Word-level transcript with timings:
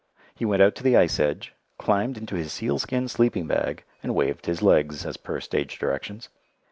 He 0.33 0.45
went 0.45 0.63
out 0.63 0.73
to 0.77 0.83
the 0.83 0.97
ice 0.97 1.19
edge, 1.19 1.53
climbed 1.77 2.17
into 2.17 2.33
his 2.35 2.51
sealskin 2.51 3.07
sleeping 3.07 3.45
bag, 3.45 3.83
and 4.01 4.15
waved 4.15 4.47
his 4.47 4.63
legs, 4.63 5.05
as 5.05 5.15
per 5.15 5.39
stage 5.39 5.77
directions. 5.77 6.29